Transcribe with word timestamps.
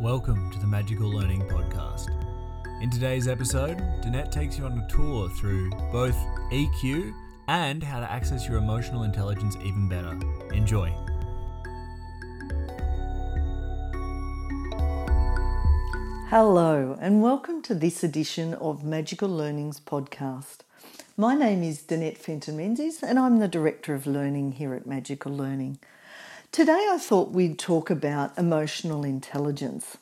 Welcome 0.00 0.50
to 0.50 0.58
the 0.58 0.66
Magical 0.66 1.08
Learning 1.08 1.42
Podcast. 1.42 2.08
In 2.82 2.90
today's 2.90 3.28
episode, 3.28 3.78
Danette 4.00 4.32
takes 4.32 4.58
you 4.58 4.64
on 4.64 4.78
a 4.78 4.88
tour 4.88 5.28
through 5.30 5.70
both 5.92 6.16
EQ 6.50 7.14
and 7.46 7.82
how 7.82 8.00
to 8.00 8.10
access 8.10 8.48
your 8.48 8.58
emotional 8.58 9.04
intelligence 9.04 9.56
even 9.62 9.88
better. 9.88 10.18
Enjoy. 10.52 10.88
Hello, 16.28 16.96
and 17.00 17.22
welcome 17.22 17.62
to 17.62 17.74
this 17.74 18.02
edition 18.02 18.54
of 18.54 18.82
Magical 18.82 19.28
Learnings 19.28 19.78
podcast. 19.78 20.58
My 21.16 21.34
name 21.34 21.62
is 21.62 21.82
Danette 21.82 22.18
Fenton 22.18 22.56
Menzies, 22.56 23.02
and 23.02 23.18
I'm 23.18 23.38
the 23.38 23.48
Director 23.48 23.94
of 23.94 24.06
Learning 24.06 24.52
here 24.52 24.74
at 24.74 24.86
Magical 24.86 25.30
Learning. 25.30 25.78
Today, 26.52 26.86
I 26.90 26.98
thought 26.98 27.30
we'd 27.30 27.58
talk 27.58 27.88
about 27.88 28.36
emotional 28.36 29.04
intelligence. 29.04 29.96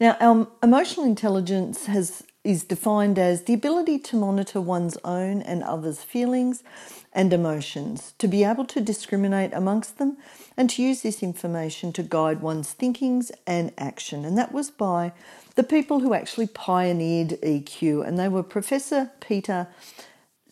Now, 0.00 0.16
our 0.18 0.48
emotional 0.62 1.04
intelligence 1.04 1.84
has, 1.84 2.22
is 2.44 2.64
defined 2.64 3.18
as 3.18 3.42
the 3.42 3.52
ability 3.52 3.98
to 3.98 4.16
monitor 4.16 4.58
one's 4.58 4.96
own 5.04 5.42
and 5.42 5.62
others' 5.62 6.02
feelings 6.02 6.62
and 7.12 7.30
emotions, 7.30 8.14
to 8.20 8.26
be 8.26 8.42
able 8.42 8.64
to 8.64 8.80
discriminate 8.80 9.52
amongst 9.52 9.98
them, 9.98 10.16
and 10.56 10.70
to 10.70 10.82
use 10.82 11.02
this 11.02 11.22
information 11.22 11.92
to 11.92 12.02
guide 12.02 12.40
one's 12.40 12.72
thinkings 12.72 13.30
and 13.46 13.70
action. 13.76 14.24
And 14.24 14.38
that 14.38 14.50
was 14.50 14.70
by 14.70 15.12
the 15.56 15.62
people 15.62 16.00
who 16.00 16.14
actually 16.14 16.46
pioneered 16.46 17.38
EQ, 17.42 18.08
and 18.08 18.18
they 18.18 18.30
were 18.30 18.42
Professor 18.42 19.10
Peter 19.20 19.68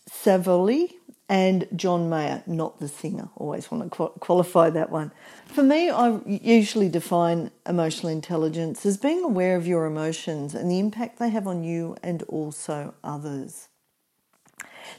Salovey 0.07 0.93
and 1.29 1.67
John 1.75 2.09
Mayer, 2.09 2.43
not 2.45 2.79
the 2.79 2.87
singer. 2.87 3.29
Always 3.35 3.71
want 3.71 3.91
to 3.91 4.09
qualify 4.19 4.69
that 4.71 4.89
one. 4.89 5.11
For 5.47 5.63
me, 5.63 5.89
I 5.89 6.19
usually 6.25 6.89
define 6.89 7.51
emotional 7.67 8.11
intelligence 8.11 8.85
as 8.85 8.97
being 8.97 9.23
aware 9.23 9.55
of 9.55 9.65
your 9.65 9.85
emotions 9.85 10.53
and 10.53 10.69
the 10.69 10.79
impact 10.79 11.19
they 11.19 11.29
have 11.29 11.47
on 11.47 11.63
you 11.63 11.95
and 12.03 12.23
also 12.23 12.93
others. 13.03 13.69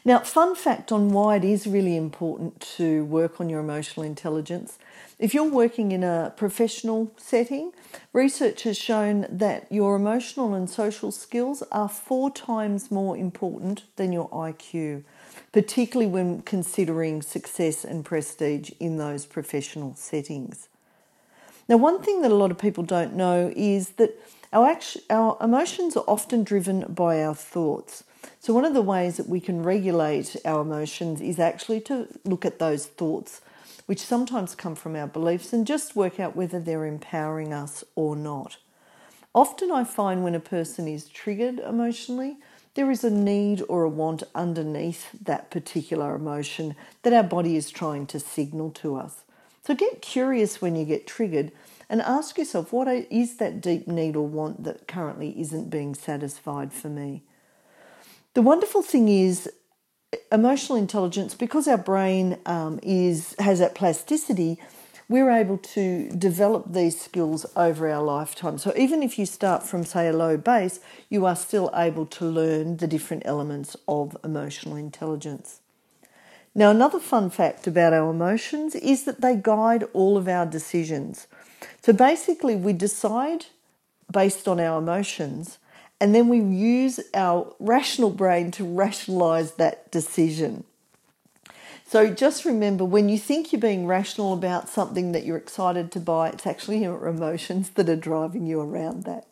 Now, 0.05 0.20
fun 0.20 0.55
fact 0.55 0.92
on 0.92 1.11
why 1.11 1.36
it 1.36 1.44
is 1.44 1.66
really 1.66 1.97
important 1.97 2.61
to 2.77 3.05
work 3.05 3.41
on 3.41 3.48
your 3.48 3.61
emotional 3.61 4.05
intelligence. 4.05 4.78
If 5.25 5.33
you're 5.33 5.44
working 5.44 5.92
in 5.92 6.05
a 6.05 6.34
professional 6.36 7.11
setting, 7.17 7.72
research 8.12 8.64
has 8.64 8.77
shown 8.77 9.25
that 9.31 9.66
your 9.72 9.97
emotional 9.97 10.53
and 10.53 10.69
social 10.69 11.11
skills 11.11 11.62
are 11.72 11.89
four 11.89 12.31
times 12.31 12.91
more 12.91 13.16
important 13.16 13.84
than 13.97 14.12
your 14.12 14.28
IQ, 14.28 15.03
particularly 15.50 16.12
when 16.12 16.42
considering 16.42 17.22
success 17.22 17.86
and 17.86 18.05
prestige 18.05 18.72
in 18.78 18.98
those 18.98 19.25
professional 19.25 19.94
settings. 19.94 20.69
Now, 21.70 21.78
one 21.78 22.03
thing 22.03 22.20
that 22.20 22.31
a 22.31 22.34
lot 22.34 22.50
of 22.50 22.59
people 22.59 22.84
don't 22.84 23.14
know 23.14 23.50
is 23.56 23.92
that 23.92 24.20
our, 24.53 24.69
act- 24.69 24.98
our 25.09 25.38
emotions 25.41 25.97
are 25.97 26.05
often 26.06 26.44
driven 26.44 26.81
by 26.92 27.22
our 27.22 27.34
thoughts. 27.34 28.05
So, 28.41 28.53
one 28.53 28.66
of 28.66 28.75
the 28.75 28.83
ways 28.83 29.16
that 29.16 29.31
we 29.31 29.41
can 29.41 29.62
regulate 29.62 30.36
our 30.44 30.61
emotions 30.61 31.22
is 31.22 31.38
actually 31.38 31.81
to 31.81 32.09
look 32.25 32.44
at 32.44 32.59
those 32.59 32.84
thoughts, 32.84 33.41
which 33.86 34.00
sometimes 34.00 34.54
come 34.54 34.74
from 34.74 34.96
our 34.96 35.06
beliefs, 35.06 35.52
and 35.52 35.66
just 35.66 35.96
work 35.96 36.18
out 36.18 36.36
whether 36.36 36.58
they're 36.58 36.86
empowering 36.86 37.52
us 37.52 37.84
or 37.94 38.16
not. 38.16 38.56
Often, 39.34 39.72
I 39.72 39.84
find 39.84 40.22
when 40.22 40.34
a 40.34 40.41
person 40.41 40.86
is 40.86 41.08
triggered 41.08 41.58
emotionally, 41.58 42.36
there 42.74 42.91
is 42.91 43.04
a 43.04 43.10
need 43.10 43.62
or 43.68 43.84
a 43.84 43.88
want 43.88 44.22
underneath 44.34 45.10
that 45.20 45.50
particular 45.50 46.14
emotion 46.14 46.74
that 47.02 47.12
our 47.12 47.22
body 47.22 47.56
is 47.56 47.70
trying 47.70 48.06
to 48.06 48.20
signal 48.20 48.70
to 48.70 48.96
us. 48.96 49.24
So, 49.64 49.74
get 49.74 50.02
curious 50.02 50.60
when 50.60 50.76
you 50.76 50.84
get 50.84 51.06
triggered 51.06 51.52
and 51.88 52.02
ask 52.02 52.38
yourself 52.38 52.72
what 52.72 52.88
is 52.88 53.36
that 53.36 53.60
deep 53.60 53.86
need 53.86 54.16
or 54.16 54.26
want 54.26 54.64
that 54.64 54.88
currently 54.88 55.38
isn't 55.41 55.70
being 55.70 55.94
satisfied 55.94 56.72
for 56.72 56.88
me? 56.88 57.22
The 58.34 58.42
wonderful 58.42 58.82
thing 58.82 59.08
is, 59.08 59.48
emotional 60.32 60.78
intelligence, 60.78 61.34
because 61.34 61.69
our 61.69 61.78
brain 61.78 62.38
um, 62.47 62.80
is 62.82 63.34
has 63.38 63.58
that 63.58 63.75
plasticity, 63.75 64.58
we're 65.08 65.30
able 65.30 65.58
to 65.58 66.08
develop 66.10 66.72
these 66.72 67.00
skills 67.00 67.44
over 67.56 67.88
our 67.91 68.02
lifetime. 68.02 68.58
So 68.58 68.72
even 68.76 69.03
if 69.03 69.19
you 69.19 69.26
start 69.26 69.62
from, 69.62 69.84
say, 69.84 70.08
a 70.08 70.12
low 70.12 70.36
base, 70.36 70.80
you 71.10 71.26
are 71.26 71.36
still 71.36 71.70
able 71.74 72.06
to 72.06 72.24
learn 72.24 72.78
the 72.78 72.86
different 72.86 73.22
elements 73.26 73.76
of 73.86 74.16
emotional 74.24 74.76
intelligence. 74.76 75.60
Now, 76.54 76.70
another 76.70 77.00
fun 77.00 77.30
fact 77.30 77.66
about 77.66 77.92
our 77.92 78.10
emotions 78.10 78.74
is 78.76 79.04
that 79.04 79.20
they 79.20 79.36
guide 79.36 79.84
all 79.92 80.16
of 80.16 80.28
our 80.28 80.47
decisions. 80.47 81.26
So 81.82 81.92
basically, 81.92 82.56
we 82.56 82.72
decide 82.72 83.47
based 84.10 84.47
on 84.47 84.60
our 84.60 84.78
emotions 84.78 85.58
and 86.04 86.15
then 86.15 86.28
we 86.28 86.38
use 86.38 87.00
our 87.15 87.50
rational 87.59 88.10
brain 88.10 88.50
to 88.50 88.62
rationalize 88.62 89.53
that 89.53 89.91
decision. 89.91 90.65
So 91.87 92.12
just 92.12 92.44
remember 92.44 92.84
when 92.84 93.09
you 93.09 93.16
think 93.19 93.53
you're 93.53 93.60
being 93.62 93.87
rational 93.87 94.34
about 94.34 94.69
something 94.69 95.12
that 95.12 95.25
you're 95.25 95.38
excited 95.38 95.91
to 95.92 96.00
buy, 96.00 96.28
it's 96.28 96.47
actually 96.47 96.82
your 96.82 97.09
emotions 97.09 97.70
that 97.70 97.88
are 97.88 97.97
driving 97.97 98.47
you 98.47 98.60
around 98.60 99.04
that. 99.04 99.26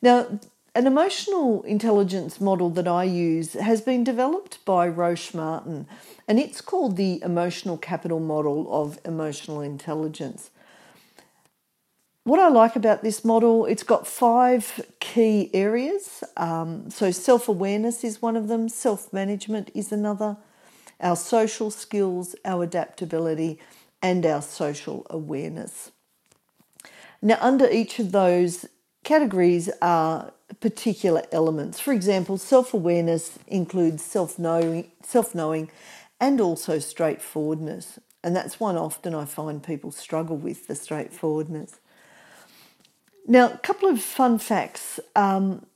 Now, 0.00 0.38
an 0.72 0.86
emotional 0.86 1.64
intelligence 1.64 2.40
model 2.40 2.70
that 2.70 2.86
I 2.86 3.02
use 3.02 3.54
has 3.54 3.80
been 3.80 4.04
developed 4.04 4.64
by 4.64 4.86
Roche 4.86 5.34
Martin, 5.34 5.88
and 6.28 6.38
it's 6.38 6.60
called 6.60 6.96
the 6.96 7.20
Emotional 7.22 7.76
Capital 7.76 8.20
Model 8.20 8.72
of 8.72 9.00
Emotional 9.04 9.60
Intelligence. 9.60 10.50
What 12.24 12.38
I 12.38 12.48
like 12.48 12.76
about 12.76 13.02
this 13.02 13.24
model, 13.24 13.66
it's 13.66 13.82
got 13.82 14.06
five 14.06 14.86
key 15.00 15.50
areas. 15.52 16.22
Um, 16.36 16.88
so, 16.88 17.10
self 17.10 17.48
awareness 17.48 18.04
is 18.04 18.22
one 18.22 18.36
of 18.36 18.46
them, 18.46 18.68
self 18.68 19.12
management 19.12 19.72
is 19.74 19.90
another, 19.90 20.36
our 21.00 21.16
social 21.16 21.68
skills, 21.72 22.36
our 22.44 22.62
adaptability, 22.62 23.58
and 24.00 24.24
our 24.24 24.40
social 24.40 25.04
awareness. 25.10 25.90
Now, 27.20 27.38
under 27.40 27.68
each 27.68 27.98
of 27.98 28.12
those 28.12 28.66
categories 29.02 29.68
are 29.80 30.32
particular 30.60 31.24
elements. 31.32 31.80
For 31.80 31.92
example, 31.92 32.38
self 32.38 32.72
awareness 32.72 33.36
includes 33.48 34.04
self 34.04 34.38
knowing, 34.38 35.70
and 36.20 36.40
also 36.40 36.78
straightforwardness. 36.78 37.98
And 38.22 38.36
that's 38.36 38.60
one 38.60 38.76
often 38.76 39.12
I 39.12 39.24
find 39.24 39.60
people 39.60 39.90
struggle 39.90 40.36
with 40.36 40.68
the 40.68 40.76
straightforwardness. 40.76 41.80
Now, 43.26 43.52
a 43.52 43.58
couple 43.58 43.88
of 43.88 44.00
fun 44.00 44.38
facts. 44.38 44.98
Because 45.14 45.40
um, 45.40 45.66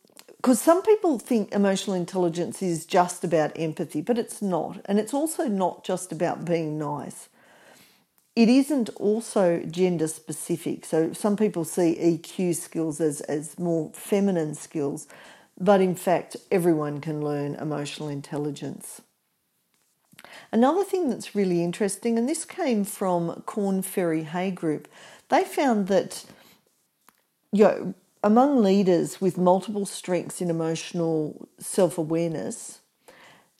some 0.55 0.83
people 0.83 1.19
think 1.19 1.53
emotional 1.53 1.95
intelligence 1.95 2.63
is 2.63 2.87
just 2.87 3.25
about 3.25 3.53
empathy, 3.57 4.01
but 4.01 4.19
it's 4.19 4.43
not. 4.43 4.81
And 4.87 4.99
it's 4.99 5.15
also 5.15 5.47
not 5.47 5.85
just 5.85 6.13
about 6.13 6.45
being 6.45 6.79
nice. 6.79 7.29
It 8.35 8.51
isn't 8.51 8.91
also 8.97 9.61
gender 9.61 10.09
specific. 10.09 10.85
So 10.85 11.13
some 11.15 11.37
people 11.37 11.65
see 11.65 11.97
EQ 11.99 12.57
skills 12.57 13.01
as, 13.01 13.23
as 13.23 13.59
more 13.59 13.91
feminine 13.95 14.55
skills, 14.55 15.07
but 15.59 15.81
in 15.81 15.95
fact, 15.95 16.37
everyone 16.51 17.01
can 17.01 17.25
learn 17.25 17.55
emotional 17.55 18.11
intelligence. 18.11 19.01
Another 20.53 20.85
thing 20.85 21.09
that's 21.09 21.35
really 21.35 21.65
interesting, 21.65 22.19
and 22.19 22.29
this 22.29 22.45
came 22.45 22.85
from 22.85 23.43
Korn 23.47 23.81
Ferry 23.81 24.25
Hay 24.25 24.51
Group, 24.51 24.87
they 25.29 25.45
found 25.45 25.89
that 25.89 26.25
you 27.53 27.65
know, 27.65 27.95
among 28.23 28.63
leaders 28.63 29.21
with 29.21 29.39
multiple 29.39 29.87
strengths 29.87 30.41
in 30.41 30.51
emotional 30.51 31.49
self 31.59 31.97
awareness, 31.99 32.81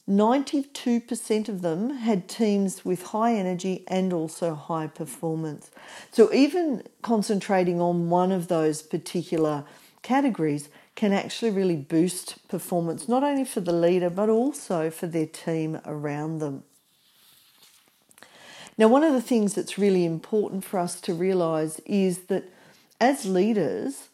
92% 0.09 1.49
of 1.49 1.63
them 1.63 1.91
had 1.91 2.29
teams 2.29 2.85
with 2.85 3.07
high 3.07 3.35
energy 3.35 3.85
and 3.89 4.13
also 4.13 4.55
high 4.55 4.87
performance. 4.87 5.71
So, 6.13 6.33
even 6.33 6.85
concentrating 7.03 7.81
on 7.81 8.09
one 8.09 8.31
of 8.31 8.49
those 8.49 8.83
particular 8.83 9.65
categories 10.03 10.69
can 10.95 11.13
actually 11.13 11.51
really 11.51 11.77
boost 11.77 12.49
performance, 12.49 13.09
not 13.09 13.25
only 13.25 13.45
for 13.45 13.61
the 13.61 13.73
leader 13.73 14.09
but 14.09 14.29
also 14.29 14.91
for 14.91 15.07
their 15.07 15.27
team 15.27 15.81
around 15.85 16.39
them. 16.39 16.63
Now, 18.79 18.89
one 18.89 19.03
of 19.05 19.13
the 19.13 19.23
things 19.23 19.55
that's 19.55 19.79
really 19.79 20.05
important 20.05 20.65
for 20.65 20.79
us 20.79 21.01
to 21.03 21.15
realize 21.15 21.81
is 21.87 22.27
that 22.27 22.53
as 23.01 23.27
leaders, 23.27 24.09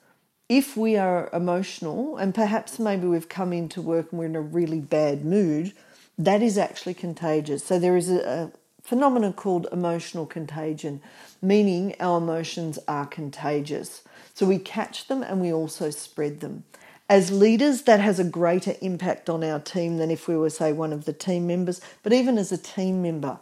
if 0.48 0.76
we 0.76 0.96
are 0.96 1.30
emotional 1.32 2.16
and 2.16 2.34
perhaps 2.34 2.78
maybe 2.78 3.06
we've 3.06 3.28
come 3.28 3.52
into 3.52 3.80
work 3.80 4.10
and 4.10 4.18
we're 4.18 4.26
in 4.26 4.36
a 4.36 4.40
really 4.40 4.80
bad 4.80 5.24
mood, 5.24 5.72
that 6.18 6.42
is 6.42 6.58
actually 6.58 6.94
contagious. 6.94 7.64
So 7.64 7.78
there 7.78 7.96
is 7.96 8.10
a, 8.10 8.20
a 8.20 8.52
phenomenon 8.82 9.32
called 9.32 9.66
emotional 9.72 10.26
contagion, 10.26 11.00
meaning 11.40 11.94
our 12.00 12.18
emotions 12.18 12.78
are 12.86 13.06
contagious. 13.06 14.02
So 14.34 14.46
we 14.46 14.58
catch 14.58 15.08
them 15.08 15.22
and 15.22 15.40
we 15.40 15.52
also 15.52 15.90
spread 15.90 16.40
them. 16.40 16.64
As 17.08 17.30
leaders, 17.30 17.82
that 17.82 18.00
has 18.00 18.18
a 18.18 18.24
greater 18.24 18.74
impact 18.80 19.28
on 19.28 19.44
our 19.44 19.60
team 19.60 19.98
than 19.98 20.10
if 20.10 20.28
we 20.28 20.36
were, 20.36 20.50
say, 20.50 20.72
one 20.72 20.92
of 20.92 21.04
the 21.04 21.12
team 21.12 21.46
members. 21.46 21.80
But 22.02 22.12
even 22.12 22.38
as 22.38 22.52
a 22.52 22.56
team 22.56 23.02
member, 23.02 23.38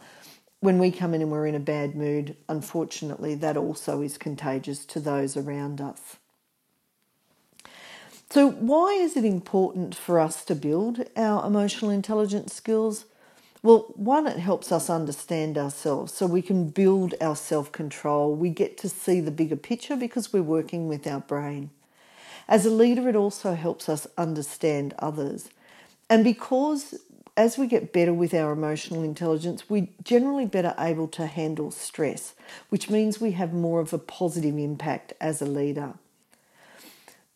when 0.61 0.79
we 0.79 0.91
come 0.91 1.15
in 1.15 1.23
and 1.23 1.31
we're 1.31 1.47
in 1.47 1.55
a 1.55 1.61
bad 1.61 1.95
mood, 1.95 2.37
unfortunately, 2.49 3.35
that 3.35 3.57
also 3.57 4.03
is 4.03 4.19
contagious 4.19 4.85
to 4.87 5.01
those 5.01 5.37
around 5.37 5.81
us. 5.81 6.17
So, 8.31 8.51
why 8.51 8.93
is 8.93 9.17
it 9.17 9.25
important 9.25 9.95
for 9.95 10.21
us 10.21 10.45
to 10.45 10.55
build 10.55 11.05
our 11.17 11.45
emotional 11.45 11.91
intelligence 11.91 12.55
skills? 12.55 13.07
Well, 13.63 13.93
one, 13.97 14.27
it 14.27 14.39
helps 14.39 14.71
us 14.71 14.89
understand 14.89 15.59
ourselves 15.59 16.15
so 16.15 16.27
we 16.27 16.41
can 16.43 16.71
build 16.71 17.15
our 17.21 17.37
self 17.37 17.73
control. 17.73 18.35
We 18.35 18.51
get 18.51 18.79
to 18.79 18.89
see 18.89 19.21
the 19.21 19.31
bigger 19.31 19.57
picture 19.57 19.97
because 19.97 20.33
we're 20.33 20.43
working 20.43 20.87
with 20.87 21.07
our 21.07 21.21
brain. 21.21 21.71
As 22.49 22.65
a 22.65 22.71
leader, 22.71 23.09
it 23.09 23.17
also 23.17 23.55
helps 23.55 23.89
us 23.89 24.07
understand 24.17 24.95
others. 24.99 25.51
And 26.09 26.25
because 26.25 26.95
as 27.41 27.57
we 27.57 27.67
get 27.67 27.91
better 27.91 28.13
with 28.13 28.35
our 28.35 28.53
emotional 28.53 29.03
intelligence, 29.03 29.71
we're 29.71 29.89
generally 30.05 30.45
better 30.45 30.75
able 30.79 31.09
to 31.09 31.27
handle 31.27 31.71
stress, 31.71 32.35
which 32.69 32.91
means 32.91 33.19
we 33.19 33.31
have 33.31 33.55
more 33.55 33.81
of 33.81 33.95
a 33.95 33.99
positive 33.99 34.59
impact 34.59 35.15
as 35.23 35.41
a 35.41 35.47
leader. 35.47 35.95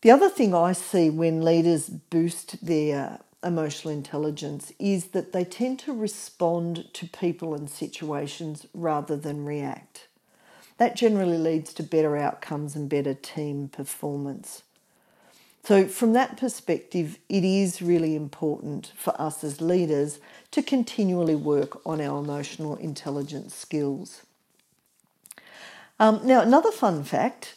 The 0.01 0.11
other 0.11 0.29
thing 0.29 0.53
I 0.53 0.73
see 0.73 1.09
when 1.09 1.43
leaders 1.43 1.89
boost 1.89 2.63
their 2.63 3.19
emotional 3.43 3.91
intelligence 3.91 4.71
is 4.77 5.07
that 5.07 5.33
they 5.33 5.43
tend 5.43 5.79
to 5.79 5.91
respond 5.91 6.85
to 6.93 7.07
people 7.07 7.55
and 7.55 7.67
situations 7.67 8.67
rather 8.75 9.17
than 9.17 9.43
react. 9.43 10.07
That 10.77 10.95
generally 10.95 11.39
leads 11.39 11.73
to 11.73 11.83
better 11.83 12.15
outcomes 12.15 12.75
and 12.75 12.87
better 12.87 13.15
team 13.15 13.69
performance. 13.69 14.61
So, 15.65 15.87
from 15.87 16.13
that 16.13 16.37
perspective, 16.37 17.17
it 17.27 17.43
is 17.43 17.81
really 17.81 18.15
important 18.15 18.91
for 18.95 19.19
us 19.19 19.43
as 19.43 19.61
leaders 19.61 20.19
to 20.51 20.61
continually 20.61 21.33
work 21.33 21.81
on 21.87 21.99
our 21.99 22.19
emotional 22.19 22.75
intelligence 22.75 23.55
skills. 23.55 24.21
Um, 25.99 26.21
now, 26.23 26.41
another 26.41 26.69
fun 26.69 27.03
fact 27.03 27.55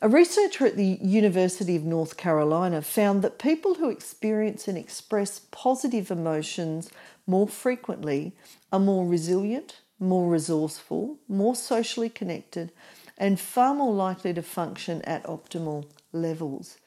a 0.00 0.08
researcher 0.08 0.64
at 0.64 0.76
the 0.76 0.98
University 1.02 1.74
of 1.74 1.82
North 1.82 2.16
Carolina 2.16 2.82
found 2.82 3.22
that 3.22 3.40
people 3.40 3.74
who 3.74 3.90
experience 3.90 4.68
and 4.68 4.78
express 4.78 5.40
positive 5.50 6.12
emotions 6.12 6.88
more 7.26 7.48
frequently 7.48 8.32
are 8.72 8.78
more 8.78 9.04
resilient, 9.04 9.80
more 9.98 10.30
resourceful, 10.30 11.18
more 11.28 11.56
socially 11.56 12.08
connected, 12.08 12.70
and 13.18 13.40
far 13.40 13.74
more 13.74 13.92
likely 13.92 14.32
to 14.32 14.40
function 14.40 15.02
at 15.02 15.24
optimal 15.24 15.84
levels. 16.12 16.78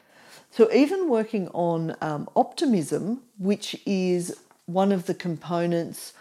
So, 0.56 0.72
even 0.72 1.10
working 1.10 1.48
on 1.48 1.96
um, 2.00 2.30
optimism, 2.36 3.24
which 3.40 3.76
is 3.88 4.38
one 4.68 4.92
of 4.92 5.08
the 5.08 5.16
components 5.16 6.14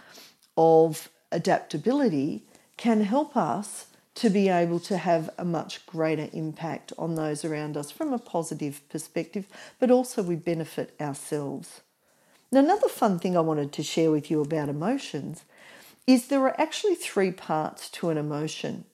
of 0.57 1.11
adaptability, 1.31 2.43
can 2.79 3.03
help 3.03 3.37
us 3.37 3.89
to 4.15 4.31
be 4.31 4.49
able 4.49 4.81
to 4.81 4.97
have 4.97 5.29
a 5.37 5.45
much 5.45 5.85
greater 5.85 6.31
impact 6.33 6.95
on 6.97 7.15
those 7.15 7.45
around 7.45 7.77
us 7.77 7.91
from 7.91 8.15
a 8.15 8.19
positive 8.19 8.81
perspective, 8.89 9.47
but 9.79 9.91
also 9.91 10.23
we 10.23 10.37
benefit 10.37 10.95
ourselves. 10.99 11.83
Now, 12.51 12.61
another 12.61 12.89
fun 12.89 13.19
thing 13.19 13.37
I 13.37 13.41
wanted 13.41 13.71
to 13.73 13.83
share 13.83 14.11
with 14.11 14.31
you 14.31 14.41
about 14.41 14.71
emotions 14.71 15.45
is 16.07 16.29
there 16.29 16.41
are 16.41 16.59
actually 16.59 16.95
three 16.95 17.33
parts 17.33 17.91
to 17.91 18.09
an 18.09 18.17
emotion. 18.17 18.87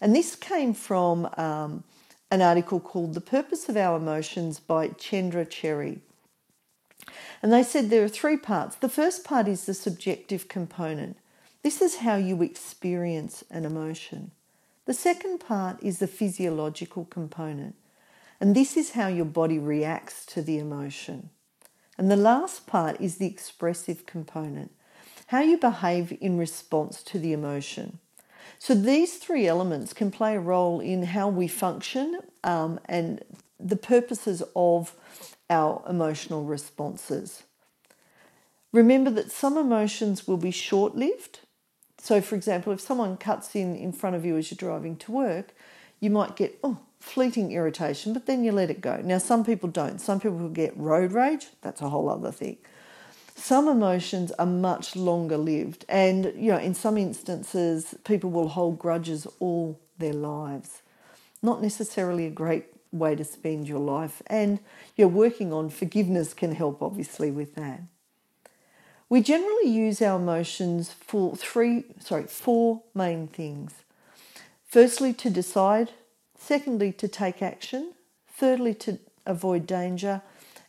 And 0.00 0.16
this 0.16 0.34
came 0.36 0.72
from 0.72 1.28
um, 1.36 1.84
an 2.30 2.42
article 2.42 2.78
called 2.78 3.14
The 3.14 3.20
Purpose 3.20 3.68
of 3.68 3.76
Our 3.76 3.96
Emotions 3.96 4.60
by 4.60 4.88
Kendra 4.88 5.48
Cherry. 5.48 6.00
And 7.42 7.52
they 7.52 7.62
said 7.62 7.90
there 7.90 8.04
are 8.04 8.08
three 8.08 8.36
parts. 8.36 8.76
The 8.76 8.88
first 8.88 9.24
part 9.24 9.48
is 9.48 9.64
the 9.64 9.74
subjective 9.74 10.46
component. 10.46 11.16
This 11.62 11.82
is 11.82 11.96
how 11.96 12.16
you 12.16 12.40
experience 12.42 13.42
an 13.50 13.64
emotion. 13.64 14.30
The 14.86 14.94
second 14.94 15.38
part 15.38 15.82
is 15.82 15.98
the 15.98 16.06
physiological 16.06 17.04
component, 17.04 17.74
and 18.40 18.54
this 18.54 18.76
is 18.76 18.92
how 18.92 19.08
your 19.08 19.26
body 19.26 19.58
reacts 19.58 20.24
to 20.26 20.42
the 20.42 20.58
emotion. 20.58 21.30
And 21.98 22.10
the 22.10 22.16
last 22.16 22.66
part 22.66 23.00
is 23.00 23.16
the 23.16 23.26
expressive 23.26 24.06
component, 24.06 24.72
how 25.26 25.40
you 25.40 25.58
behave 25.58 26.16
in 26.20 26.38
response 26.38 27.02
to 27.04 27.18
the 27.18 27.32
emotion. 27.32 27.98
So 28.58 28.74
these 28.74 29.16
three 29.16 29.46
elements 29.46 29.92
can 29.92 30.10
play 30.10 30.36
a 30.36 30.40
role 30.40 30.80
in 30.80 31.02
how 31.02 31.28
we 31.28 31.48
function 31.48 32.20
um, 32.44 32.80
and 32.86 33.22
the 33.58 33.76
purposes 33.76 34.42
of 34.54 34.94
our 35.48 35.82
emotional 35.88 36.44
responses. 36.44 37.42
Remember 38.72 39.10
that 39.10 39.32
some 39.32 39.58
emotions 39.58 40.26
will 40.28 40.36
be 40.36 40.50
short 40.50 40.94
lived 40.94 41.40
so, 42.00 42.22
for 42.22 42.34
example, 42.34 42.72
if 42.72 42.80
someone 42.80 43.18
cuts 43.18 43.54
in 43.54 43.76
in 43.76 43.92
front 43.92 44.16
of 44.16 44.24
you 44.24 44.36
as 44.38 44.50
you're 44.50 44.56
driving 44.56 44.96
to 44.96 45.12
work, 45.12 45.52
you 46.00 46.08
might 46.08 46.34
get, 46.34 46.58
oh, 46.64 46.78
fleeting 46.98 47.52
irritation, 47.52 48.14
but 48.14 48.24
then 48.24 48.42
you 48.42 48.52
let 48.52 48.70
it 48.70 48.80
go. 48.80 49.00
Now, 49.04 49.18
some 49.18 49.44
people 49.44 49.68
don't. 49.68 50.00
Some 50.00 50.18
people 50.18 50.48
get 50.48 50.76
road 50.76 51.12
rage. 51.12 51.48
That's 51.60 51.82
a 51.82 51.90
whole 51.90 52.08
other 52.08 52.32
thing. 52.32 52.56
Some 53.40 53.68
emotions 53.68 54.32
are 54.32 54.44
much 54.44 54.94
longer 54.94 55.38
lived, 55.38 55.86
and 55.88 56.26
you 56.36 56.52
know, 56.52 56.58
in 56.58 56.74
some 56.74 56.98
instances, 56.98 57.94
people 58.04 58.30
will 58.30 58.48
hold 58.48 58.78
grudges 58.78 59.26
all 59.40 59.80
their 59.96 60.12
lives. 60.12 60.82
Not 61.40 61.62
necessarily 61.62 62.26
a 62.26 62.30
great 62.30 62.66
way 62.92 63.14
to 63.16 63.24
spend 63.24 63.66
your 63.66 63.78
life, 63.78 64.20
and 64.26 64.60
you're 64.94 65.08
working 65.08 65.54
on 65.54 65.70
forgiveness 65.70 66.34
can 66.34 66.54
help, 66.54 66.82
obviously, 66.82 67.30
with 67.30 67.54
that. 67.54 67.80
We 69.08 69.22
generally 69.22 69.70
use 69.70 70.02
our 70.02 70.20
emotions 70.20 70.92
for 70.92 71.34
three, 71.34 71.84
sorry, 71.98 72.24
four 72.24 72.82
main 72.94 73.26
things. 73.26 73.72
Firstly, 74.66 75.14
to 75.14 75.30
decide. 75.30 75.92
Secondly, 76.38 76.92
to 76.92 77.08
take 77.08 77.40
action. 77.40 77.94
Thirdly, 78.28 78.74
to 78.74 78.98
avoid 79.24 79.66
danger. 79.66 80.20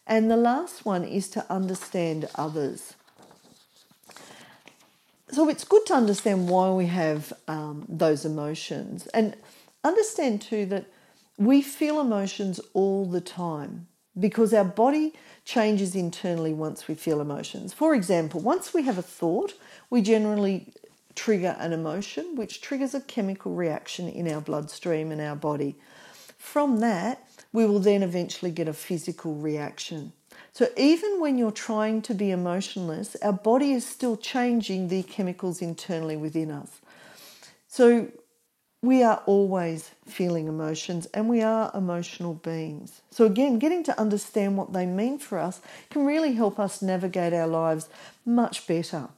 And 0.08 0.30
the 0.30 0.38
last 0.38 0.86
one 0.86 1.04
is 1.04 1.30
to 1.30 1.46
understand 1.52 2.28
others. 2.36 2.96
So 5.32 5.48
it's 5.48 5.64
good 5.64 5.86
to 5.86 5.94
understand 5.94 6.50
why 6.50 6.72
we 6.72 6.88
have 6.88 7.32
um, 7.48 7.86
those 7.88 8.26
emotions 8.26 9.08
and 9.08 9.36
understand 9.84 10.42
too 10.42 10.66
that 10.68 10.88
we 11.38 11.62
feel 11.62 12.02
emotions 12.02 12.60
all 12.74 13.06
the 13.06 13.22
time 13.22 13.88
because 14.20 14.54
our 14.54 14.66
body 14.66 15.14
changes 15.46 15.96
internally 15.96 16.54
once 16.54 16.88
we 16.88 16.96
feel 16.96 17.22
emotions. 17.22 17.74
For 17.74 17.96
example, 17.96 18.42
once 18.42 18.74
we 18.74 18.84
have 18.84 18.98
a 18.98 19.02
thought, 19.02 19.54
we 19.90 20.02
generally 20.02 20.74
trigger 21.16 21.56
an 21.60 21.74
emotion, 21.74 22.36
which 22.36 22.62
triggers 22.62 22.94
a 22.94 23.02
chemical 23.02 23.54
reaction 23.54 24.08
in 24.08 24.30
our 24.30 24.42
bloodstream 24.42 25.12
and 25.12 25.22
our 25.22 25.36
body. 25.36 25.76
From 26.38 26.80
that, 26.80 27.26
we 27.54 27.66
will 27.66 27.80
then 27.80 28.04
eventually 28.04 28.52
get 28.52 28.68
a 28.68 28.74
physical 28.74 29.36
reaction. 29.36 30.14
So, 30.54 30.68
even 30.78 31.20
when 31.20 31.38
you're 31.38 31.52
trying 31.52 32.02
to 32.04 32.14
be 32.14 32.32
emotionless, 32.32 33.16
our 33.22 33.34
body 33.34 33.72
is 33.74 33.86
still 33.86 34.18
changing 34.18 34.88
the 34.88 35.04
chemicals 35.04 35.62
internally 35.62 36.18
within 36.18 36.52
us. 36.52 36.82
So, 37.68 38.10
we 38.82 39.04
are 39.04 39.22
always 39.26 39.92
feeling 40.06 40.48
emotions 40.48 41.06
and 41.14 41.30
we 41.30 41.42
are 41.42 41.72
emotional 41.74 42.34
beings. 42.34 43.02
So, 43.12 43.26
again, 43.26 43.60
getting 43.60 43.84
to 43.84 44.00
understand 44.00 44.58
what 44.58 44.74
they 44.74 44.86
mean 44.86 45.20
for 45.20 45.38
us 45.38 45.62
can 45.90 46.06
really 46.06 46.34
help 46.34 46.60
us 46.60 46.82
navigate 46.82 47.34
our 47.34 47.48
lives 47.48 47.90
much 48.26 48.66
better. 48.68 49.10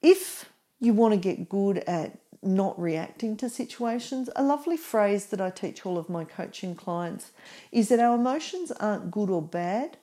If 0.00 0.50
you 0.80 0.94
want 0.94 1.14
to 1.14 1.20
get 1.20 1.48
good 1.48 1.78
at 1.78 2.18
not 2.42 2.80
reacting 2.80 3.36
to 3.38 3.48
situations, 3.48 4.30
a 4.36 4.42
lovely 4.42 4.76
phrase 4.76 5.26
that 5.26 5.40
I 5.40 5.50
teach 5.50 5.84
all 5.84 5.98
of 5.98 6.08
my 6.08 6.24
coaching 6.24 6.74
clients 6.74 7.32
is 7.72 7.88
that 7.88 8.00
our 8.00 8.14
emotions 8.14 8.70
aren't 8.72 9.10
good 9.10 9.30
or 9.30 9.42
bad, 9.42 9.96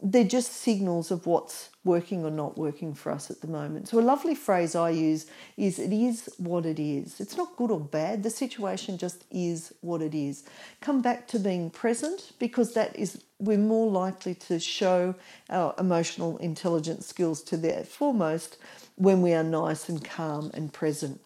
they're 0.00 0.22
just 0.22 0.52
signals 0.52 1.10
of 1.10 1.26
what's 1.26 1.70
working 1.82 2.24
or 2.24 2.30
not 2.30 2.56
working 2.56 2.94
for 2.94 3.10
us 3.10 3.32
at 3.32 3.40
the 3.40 3.48
moment. 3.48 3.88
So, 3.88 3.98
a 3.98 4.00
lovely 4.00 4.36
phrase 4.36 4.76
I 4.76 4.90
use 4.90 5.26
is 5.56 5.80
it 5.80 5.92
is 5.92 6.28
what 6.38 6.66
it 6.66 6.78
is. 6.78 7.20
It's 7.20 7.36
not 7.36 7.56
good 7.56 7.72
or 7.72 7.80
bad, 7.80 8.22
the 8.22 8.30
situation 8.30 8.96
just 8.96 9.24
is 9.30 9.72
what 9.80 10.00
it 10.00 10.14
is. 10.14 10.44
Come 10.80 11.02
back 11.02 11.26
to 11.28 11.40
being 11.40 11.68
present 11.68 12.32
because 12.38 12.74
that 12.74 12.94
is, 12.94 13.24
we're 13.40 13.58
more 13.58 13.90
likely 13.90 14.34
to 14.34 14.60
show 14.60 15.16
our 15.50 15.74
emotional 15.78 16.36
intelligence 16.38 17.08
skills 17.08 17.42
to 17.44 17.56
their 17.56 17.82
foremost 17.82 18.56
when 18.94 19.20
we 19.20 19.32
are 19.32 19.44
nice 19.44 19.88
and 19.88 20.04
calm 20.04 20.52
and 20.54 20.72
present. 20.72 21.20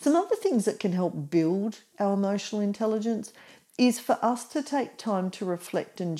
Some 0.00 0.16
other 0.16 0.36
things 0.36 0.64
that 0.64 0.80
can 0.80 0.92
help 0.92 1.30
build 1.30 1.80
our 1.98 2.14
emotional 2.14 2.60
intelligence 2.60 3.32
is 3.78 3.98
for 3.98 4.18
us 4.22 4.44
to 4.44 4.62
take 4.62 4.96
time 4.98 5.30
to 5.30 5.44
reflect 5.44 6.00
and 6.00 6.16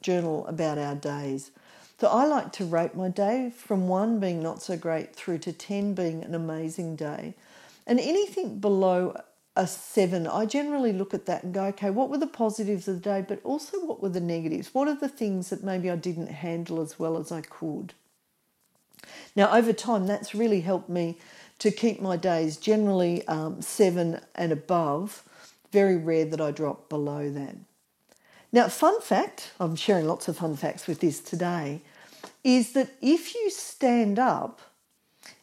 journal 0.00 0.46
about 0.46 0.78
our 0.78 0.94
days. 0.94 1.50
So 1.98 2.08
I 2.08 2.26
like 2.26 2.52
to 2.52 2.64
rate 2.64 2.94
my 2.94 3.08
day 3.08 3.50
from 3.56 3.88
one 3.88 4.20
being 4.20 4.42
not 4.42 4.60
so 4.62 4.76
great 4.76 5.14
through 5.14 5.38
to 5.38 5.52
10 5.52 5.94
being 5.94 6.22
an 6.24 6.34
amazing 6.34 6.96
day. 6.96 7.34
And 7.86 7.98
anything 8.00 8.58
below 8.58 9.16
a 9.54 9.66
seven, 9.66 10.26
I 10.26 10.44
generally 10.44 10.92
look 10.92 11.14
at 11.14 11.24
that 11.26 11.44
and 11.44 11.54
go, 11.54 11.64
okay, 11.66 11.88
what 11.88 12.10
were 12.10 12.18
the 12.18 12.26
positives 12.26 12.86
of 12.88 12.96
the 12.96 13.00
day, 13.00 13.24
but 13.26 13.40
also 13.44 13.82
what 13.82 14.02
were 14.02 14.10
the 14.10 14.20
negatives? 14.20 14.74
What 14.74 14.88
are 14.88 14.94
the 14.94 15.08
things 15.08 15.48
that 15.48 15.64
maybe 15.64 15.90
I 15.90 15.96
didn't 15.96 16.26
handle 16.26 16.82
as 16.82 16.98
well 16.98 17.16
as 17.16 17.32
I 17.32 17.40
could? 17.40 17.94
Now, 19.34 19.54
over 19.54 19.72
time, 19.72 20.06
that's 20.06 20.34
really 20.34 20.60
helped 20.60 20.88
me 20.88 21.16
to 21.58 21.70
keep 21.70 22.00
my 22.00 22.16
days 22.16 22.56
generally 22.56 23.26
um, 23.28 23.62
seven 23.62 24.20
and 24.34 24.52
above. 24.52 25.22
Very 25.72 25.96
rare 25.96 26.24
that 26.26 26.40
I 26.40 26.50
drop 26.50 26.88
below 26.88 27.30
that. 27.30 27.56
Now, 28.52 28.68
fun 28.68 29.00
fact 29.00 29.52
I'm 29.58 29.76
sharing 29.76 30.06
lots 30.06 30.28
of 30.28 30.38
fun 30.38 30.56
facts 30.56 30.86
with 30.86 31.00
this 31.00 31.20
today 31.20 31.82
is 32.44 32.72
that 32.72 32.90
if 33.02 33.34
you 33.34 33.50
stand 33.50 34.18
up, 34.18 34.60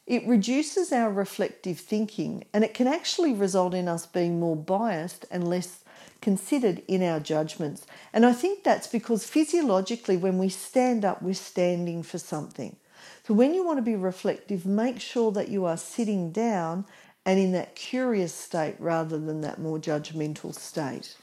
it 0.06 0.26
reduces 0.28 0.92
our 0.92 1.12
reflective 1.12 1.80
thinking 1.80 2.46
and 2.54 2.64
it 2.64 2.74
can 2.74 2.88
actually 2.88 3.34
result 3.34 3.74
in 3.74 3.88
us 3.88 4.06
being 4.06 4.40
more 4.40 4.56
biased 4.56 5.26
and 5.32 5.48
less 5.48 5.84
considered 6.22 6.82
in 6.88 7.04
our 7.04 7.20
judgments. 7.20 7.86
And 8.14 8.26
I 8.26 8.34
think 8.34 8.64
that's 8.64 8.88
because 8.88 9.26
physiologically, 9.26 10.18
when 10.18 10.38
we 10.38 10.50
stand 10.50 11.04
up, 11.06 11.22
we're 11.22 11.34
standing 11.34 12.04
for 12.04 12.18
something. 12.18 12.78
So 13.26 13.34
when 13.34 13.54
you 13.54 13.66
want 13.66 13.78
to 13.78 13.84
be 13.84 13.96
reflective, 13.96 14.66
make 14.66 15.00
sure 15.00 15.32
that 15.32 15.50
you 15.50 15.66
are 15.66 15.78
sitting 15.78 16.32
down 16.32 16.86
and 17.26 17.40
in 17.40 17.52
that 17.54 17.76
curious 17.76 18.34
state 18.34 18.76
rather 18.80 19.18
than 19.18 19.42
that 19.42 19.60
more 19.60 19.80
judgmental 19.80 20.54
state. 20.54 21.16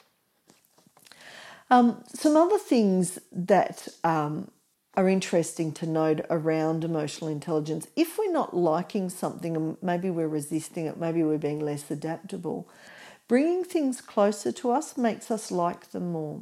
Um, 1.68 2.02
some 2.12 2.37
other 2.37 2.58
things 2.58 3.18
that 3.30 3.87
um, 4.02 4.50
are 4.96 5.08
interesting 5.08 5.72
to 5.72 5.87
note 5.87 6.20
around 6.28 6.82
emotional 6.82 7.30
intelligence 7.30 7.87
if 7.94 8.18
we're 8.18 8.32
not 8.32 8.56
liking 8.56 9.08
something 9.08 9.76
maybe 9.80 10.10
we're 10.10 10.26
resisting 10.26 10.87
it, 10.87 10.99
maybe 10.99 11.22
we're 11.22 11.38
being 11.38 11.60
less 11.60 11.90
adaptable, 11.90 12.68
bringing 13.28 13.62
things 13.62 14.00
closer 14.00 14.50
to 14.50 14.72
us 14.72 14.96
makes 14.96 15.30
us 15.30 15.52
like 15.52 15.90
them 15.92 16.10
more, 16.10 16.40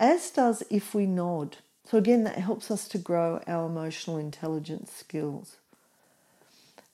as 0.00 0.30
does 0.30 0.64
if 0.70 0.92
we 0.92 1.06
nod. 1.06 1.58
So, 1.88 1.96
again, 1.96 2.24
that 2.24 2.36
helps 2.36 2.70
us 2.70 2.86
to 2.88 2.98
grow 2.98 3.40
our 3.46 3.66
emotional 3.66 4.18
intelligence 4.18 4.92
skills. 4.92 5.56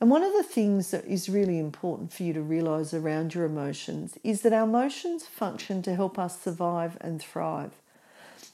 And 0.00 0.08
one 0.08 0.22
of 0.22 0.32
the 0.32 0.44
things 0.44 0.92
that 0.92 1.04
is 1.04 1.28
really 1.28 1.58
important 1.58 2.12
for 2.12 2.22
you 2.22 2.32
to 2.32 2.40
realize 2.40 2.94
around 2.94 3.34
your 3.34 3.44
emotions 3.44 4.18
is 4.22 4.42
that 4.42 4.52
our 4.52 4.64
emotions 4.64 5.26
function 5.26 5.82
to 5.82 5.96
help 5.96 6.16
us 6.16 6.40
survive 6.40 6.96
and 7.00 7.20
thrive. 7.20 7.72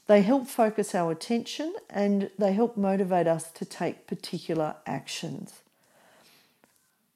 They 0.07 0.23
help 0.23 0.47
focus 0.47 0.95
our 0.95 1.11
attention 1.11 1.75
and 1.91 2.31
they 2.39 2.53
help 2.53 2.75
motivate 2.75 3.27
us 3.27 3.51
to 3.51 3.65
take 3.65 4.07
particular 4.07 4.75
actions. 4.87 5.59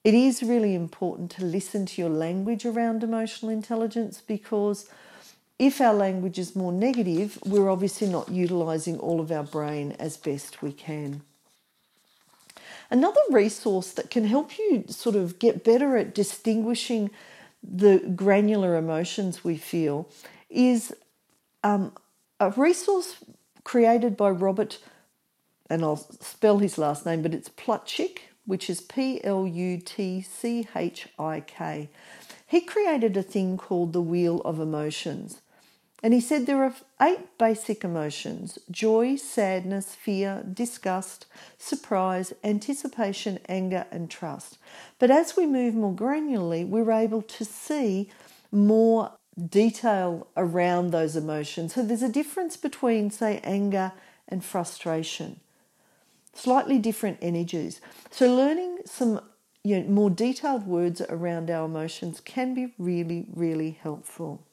It 0.03 0.13
is 0.13 0.43
really 0.43 0.75
important 0.75 1.31
to 1.31 1.45
listen 1.45 1.87
to 1.87 2.01
your 2.01 2.11
language 2.11 2.63
around 2.63 3.03
emotional 3.03 3.51
intelligence 3.51 4.21
because 4.21 4.87
if 5.57 5.79
our 5.79 5.93
language 5.93 6.37
is 6.37 6.55
more 6.55 6.73
negative, 6.73 7.39
we're 7.45 7.69
obviously 7.69 8.07
not 8.07 8.29
utilizing 8.29 8.99
all 8.99 9.21
of 9.21 9.31
our 9.31 9.43
brain 9.43 9.95
as 9.99 10.17
best 10.17 10.61
we 10.61 10.71
can. 10.71 11.21
Another 12.91 13.21
resource 13.31 13.91
that 13.93 14.09
can 14.09 14.25
help 14.25 14.59
you 14.59 14.83
sort 14.87 15.15
of 15.15 15.39
get 15.39 15.63
better 15.63 15.97
at 15.97 16.13
distinguishing 16.13 17.09
the 17.63 17.99
granular 18.15 18.75
emotions 18.75 19.43
we 19.43 19.57
feel 19.57 20.07
is 20.49 20.93
um, 21.63 21.91
a 22.39 22.51
resource 22.51 23.15
created 23.63 24.15
by 24.15 24.29
Robert, 24.29 24.77
and 25.69 25.83
I'll 25.83 25.97
spell 25.97 26.59
his 26.59 26.77
last 26.77 27.05
name, 27.05 27.23
but 27.23 27.33
it's 27.33 27.49
Plutchik, 27.49 28.19
which 28.45 28.69
is 28.69 28.81
P 28.81 29.23
L 29.23 29.47
U 29.47 29.79
T 29.79 30.21
C 30.21 30.67
H 30.75 31.07
I 31.17 31.39
K. 31.39 31.89
He 32.45 32.61
created 32.61 33.17
a 33.17 33.23
thing 33.23 33.57
called 33.57 33.93
the 33.93 34.01
Wheel 34.01 34.41
of 34.41 34.59
Emotions. 34.59 35.41
And 36.05 36.13
he 36.13 36.21
said 36.21 36.45
there 36.45 36.63
are 36.63 36.75
eight 37.01 37.35
basic 37.39 37.83
emotions 37.83 38.59
joy, 38.69 39.15
sadness, 39.15 39.95
fear, 39.95 40.43
disgust, 40.53 41.25
surprise, 41.57 42.31
anticipation, 42.43 43.39
anger, 43.49 43.87
and 43.89 44.07
trust. 44.07 44.59
But 44.99 45.09
as 45.09 45.35
we 45.35 45.47
move 45.47 45.73
more 45.73 45.95
granularly, 45.95 46.63
we're 46.67 46.91
able 46.91 47.23
to 47.23 47.43
see 47.43 48.11
more 48.51 49.13
detail 49.49 50.27
around 50.37 50.91
those 50.91 51.15
emotions. 51.15 51.73
So 51.73 51.81
there's 51.81 52.03
a 52.03 52.07
difference 52.07 52.55
between, 52.55 53.09
say, 53.09 53.39
anger 53.43 53.91
and 54.29 54.45
frustration, 54.45 55.39
slightly 56.35 56.77
different 56.77 57.17
energies. 57.19 57.81
So 58.11 58.31
learning 58.31 58.81
some 58.85 59.21
you 59.63 59.79
know, 59.79 59.89
more 59.89 60.11
detailed 60.11 60.67
words 60.67 61.01
around 61.01 61.49
our 61.49 61.65
emotions 61.65 62.19
can 62.19 62.53
be 62.53 62.75
really, 62.77 63.25
really 63.33 63.79
helpful. 63.81 64.43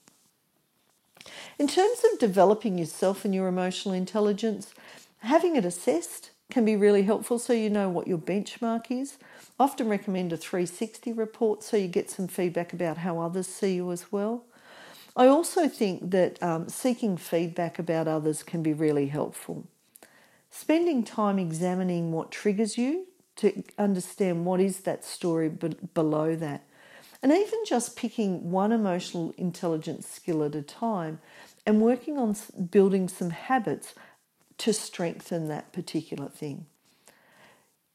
In 1.59 1.69
terms 1.69 2.03
of 2.13 2.19
developing 2.19 2.79
yourself 2.79 3.25
and 3.25 3.35
your 3.35 3.49
emotional 3.49 3.95
intelligence, 3.95 4.75
having 5.21 5.57
it 5.57 5.65
assessed 5.65 6.31
can 6.51 6.65
be 6.65 6.77
really 6.77 7.03
helpful 7.03 7.39
so 7.39 7.53
you 7.53 7.71
know 7.71 7.89
what 7.89 8.07
your 8.07 8.19
benchmark 8.19 8.91
is. 8.91 9.17
I 9.59 9.65
often 9.65 9.89
recommend 9.89 10.33
a 10.33 10.37
360 10.37 11.13
report 11.13 11.63
so 11.63 11.77
you 11.77 11.89
get 11.89 12.11
some 12.11 12.29
feedback 12.29 12.73
about 12.73 12.99
how 12.99 13.21
others 13.21 13.47
see 13.47 13.75
you 13.75 13.91
as 13.91 14.13
well. 14.13 14.45
I 15.17 15.27
also 15.27 15.69
think 15.69 16.11
that 16.11 16.43
um, 16.43 16.69
seeking 16.69 17.17
feedback 17.17 17.79
about 17.79 18.09
others 18.09 18.43
can 18.43 18.63
be 18.63 18.73
really 18.73 19.07
helpful. 19.07 19.67
Spending 20.51 21.03
time 21.03 21.39
examining 21.39 22.13
what 22.13 22.31
triggers 22.31 22.77
you 22.77 23.07
to 23.37 23.63
understand 23.79 24.45
what 24.45 24.61
is 24.61 24.81
that 24.81 25.05
story 25.05 25.49
below 25.49 26.37
that 26.37 26.65
and 27.23 27.33
even 27.33 27.61
just 27.67 27.97
picking 27.97 28.51
one 28.51 28.73
emotional 28.73 29.33
intelligence 29.39 30.09
skill 30.09 30.43
at 30.43 30.55
a 30.55 30.63
time 30.63 31.21
and 31.65 31.81
working 31.81 32.19
on 32.19 32.37
building 32.71 33.09
some 33.09 33.31
habits 33.31 33.95
to 34.59 34.73
strengthen 34.73 35.49
that 35.49 35.73
particular 35.73 36.29
thing. 36.29 36.67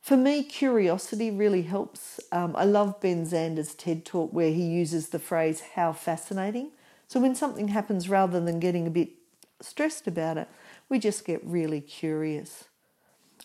For 0.01 0.15
me, 0.15 0.43
curiosity 0.43 1.29
really 1.29 1.63
helps. 1.63 2.21
Um, 2.31 2.55
I 2.55 2.63
love 2.63 3.01
Ben 3.01 3.25
Zander's 3.25 3.75
TED 3.75 4.05
talk 4.05 4.31
where 4.31 4.51
he 4.51 4.63
uses 4.63 5.09
the 5.09 5.19
phrase, 5.19 5.61
how 5.75 5.91
fascinating. 5.91 6.71
So 7.09 7.19
when 7.19 7.35
something 7.35 7.69
happens, 7.69 8.07
rather 8.07 8.39
than 8.39 8.61
getting 8.61 8.87
a 8.87 8.89
bit 8.89 9.09
stressed 9.59 10.07
about 10.07 10.37
it, 10.37 10.47
we 10.87 10.99
just 10.99 11.25
get 11.25 11.43
really 11.43 11.81
curious. 11.81 12.65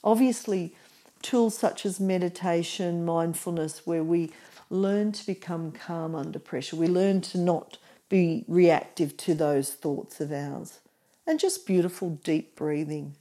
Obviously, 0.04 0.76
tools 1.20 1.58
such 1.58 1.84
as 1.84 1.98
meditation, 1.98 3.04
mindfulness, 3.04 3.84
where 3.84 4.04
we 4.04 4.30
learn 4.72 5.12
to 5.12 5.26
become 5.26 5.70
calm 5.70 6.14
under 6.14 6.38
pressure. 6.38 6.76
We 6.76 6.88
learn 6.88 7.20
to 7.22 7.38
not 7.38 7.78
be 8.08 8.44
reactive 8.48 9.16
to 9.18 9.34
those 9.34 9.72
thoughts 9.72 10.20
of 10.20 10.32
ours. 10.32 10.80
And 11.26 11.38
just 11.38 11.66
beautiful, 11.66 12.18
deep 12.24 12.56
breathing. 12.56 13.14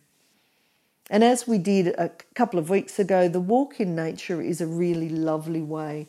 And 1.10 1.24
as 1.24 1.48
we 1.48 1.58
did 1.58 1.88
a 1.88 2.10
couple 2.36 2.58
of 2.58 2.70
weeks 2.70 2.98
ago, 2.98 3.27
the 3.27 3.39
walk 3.39 3.79
in 3.79 3.96
nature 3.96 4.41
is 4.41 4.62
a 4.62 4.65
really 4.67 5.10
lovely 5.10 5.62
way 5.62 6.08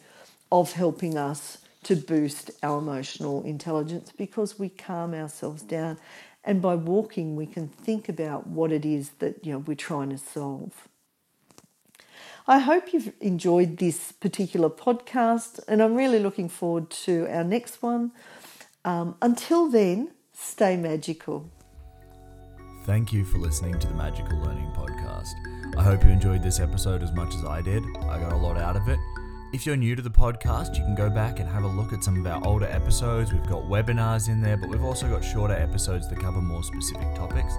of 0.51 0.73
helping 0.73 1.19
us 1.19 1.59
to 1.85 1.97
boost 1.97 2.51
our 2.63 2.79
emotional 2.79 3.43
intelligence 3.43 4.13
because 4.17 4.59
we 4.59 4.69
calm 4.69 5.13
ourselves 5.13 5.63
down. 5.63 5.99
And 6.45 6.63
by 6.63 6.77
walking, 6.77 7.35
we 7.35 7.47
can 7.47 7.69
think 7.69 8.09
about 8.09 8.47
what 8.47 8.71
it 8.71 8.85
is 8.85 9.11
that 9.19 9.45
you 9.45 9.53
know, 9.53 9.59
we're 9.59 9.75
trying 9.75 10.11
to 10.11 10.19
solve. 10.19 10.89
I 12.47 12.59
hope 12.59 12.93
you've 12.93 13.13
enjoyed 13.21 13.77
this 13.77 14.11
particular 14.11 14.69
podcast, 14.69 15.61
and 15.69 15.81
I'm 15.81 15.95
really 15.95 16.19
looking 16.19 16.49
forward 16.49 16.91
to 16.91 17.29
our 17.31 17.45
next 17.45 17.83
one. 17.83 18.11
Um, 18.85 19.15
until 19.23 19.69
then, 19.69 20.11
stay 20.33 20.77
magical. 20.77 21.49
Thank 22.85 23.13
you 23.13 23.25
for 23.25 23.39
listening 23.39 23.79
to 23.79 23.87
the 23.87 23.95
Magical 23.95 24.37
Learning 24.39 24.73
Podcast. 24.73 25.35
I 25.77 25.85
hope 25.85 26.03
you 26.03 26.11
enjoyed 26.11 26.43
this 26.43 26.59
episode 26.59 27.05
as 27.05 27.13
much 27.13 27.33
as 27.33 27.45
I 27.45 27.63
did. 27.63 27.85
I 28.09 28.19
got 28.19 28.33
a 28.33 28.37
lot 28.37 28.59
out 28.59 28.75
of 28.75 28.89
it. 28.89 28.99
If 29.53 29.65
you're 29.65 29.77
new 29.77 29.95
to 29.95 30.03
the 30.03 30.11
podcast, 30.11 30.77
you 30.77 30.83
can 30.83 30.97
go 30.97 31.09
back 31.09 31.39
and 31.39 31.49
have 31.49 31.63
a 31.63 31.69
look 31.69 31.93
at 31.93 32.03
some 32.03 32.19
of 32.19 32.27
our 32.27 32.45
older 32.45 32.67
episodes. 32.67 33.33
We've 33.33 33.47
got 33.47 33.63
webinars 33.65 34.29
in 34.29 34.43
there, 34.43 34.57
but 34.57 34.69
we've 34.69 34.83
also 34.83 35.09
got 35.09 35.23
shorter 35.23 35.55
episodes 35.55 36.09
that 36.09 36.19
cover 36.19 36.41
more 36.41 36.65
specific 36.65 37.15
topics. 37.15 37.55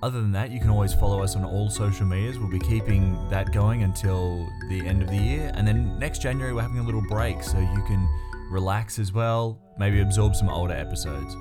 Other 0.00 0.20
than 0.20 0.30
that, 0.32 0.50
you 0.50 0.60
can 0.60 0.70
always 0.70 0.94
follow 0.94 1.22
us 1.22 1.34
on 1.34 1.44
all 1.44 1.68
social 1.68 2.06
medias. 2.06 2.38
We'll 2.38 2.48
be 2.48 2.60
keeping 2.60 3.18
that 3.30 3.52
going 3.52 3.82
until 3.82 4.48
the 4.68 4.86
end 4.86 5.02
of 5.02 5.08
the 5.08 5.16
year. 5.16 5.50
And 5.54 5.66
then 5.66 5.98
next 5.98 6.22
January, 6.22 6.52
we're 6.52 6.62
having 6.62 6.78
a 6.78 6.84
little 6.84 7.02
break 7.08 7.42
so 7.42 7.58
you 7.58 7.82
can 7.84 8.08
relax 8.48 8.98
as 8.98 9.12
well, 9.12 9.58
maybe 9.76 10.00
absorb 10.00 10.36
some 10.36 10.48
older 10.48 10.74
episodes. 10.74 11.34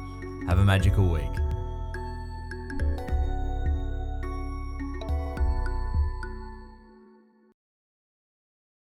Have 0.48 0.58
a 0.58 0.66
magical 0.66 1.08
week. 1.08 1.47